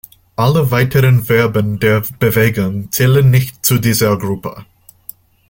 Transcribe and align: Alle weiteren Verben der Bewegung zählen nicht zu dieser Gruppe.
Alle 0.35 0.71
weiteren 0.71 1.23
Verben 1.25 1.77
der 1.79 2.01
Bewegung 2.17 2.91
zählen 2.91 3.29
nicht 3.29 3.63
zu 3.63 3.77
dieser 3.77 4.17
Gruppe. 4.17 4.65